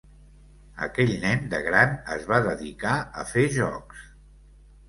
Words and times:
Aquell 0.85 1.11
nen 1.25 1.45
de 1.51 1.59
gran 1.67 1.93
es 2.15 2.25
va 2.31 2.39
dedicar 2.47 2.97
a 3.21 3.27
fer 3.35 3.45
jocs. 3.59 4.05